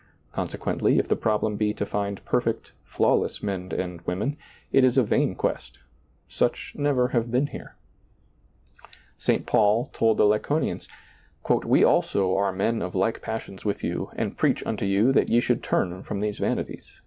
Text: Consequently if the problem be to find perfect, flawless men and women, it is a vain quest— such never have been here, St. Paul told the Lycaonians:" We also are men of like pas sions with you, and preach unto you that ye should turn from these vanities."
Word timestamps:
Consequently 0.33 0.97
if 0.97 1.07
the 1.07 1.15
problem 1.15 1.57
be 1.57 1.75
to 1.75 1.85
find 1.85 2.25
perfect, 2.25 2.71
flawless 2.83 3.43
men 3.43 3.71
and 3.71 4.01
women, 4.01 4.35
it 4.71 4.83
is 4.83 4.97
a 4.97 5.03
vain 5.03 5.35
quest— 5.35 5.77
such 6.27 6.73
never 6.75 7.09
have 7.09 7.29
been 7.29 7.45
here, 7.45 7.75
St. 9.19 9.45
Paul 9.45 9.91
told 9.93 10.17
the 10.17 10.25
Lycaonians:" 10.25 10.87
We 11.67 11.83
also 11.83 12.35
are 12.35 12.51
men 12.51 12.81
of 12.81 12.95
like 12.95 13.21
pas 13.21 13.43
sions 13.43 13.63
with 13.63 13.83
you, 13.83 14.09
and 14.15 14.35
preach 14.35 14.65
unto 14.65 14.85
you 14.85 15.11
that 15.11 15.29
ye 15.29 15.39
should 15.39 15.61
turn 15.61 16.01
from 16.01 16.19
these 16.19 16.39
vanities." 16.39 16.87